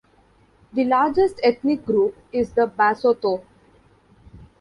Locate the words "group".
1.85-2.17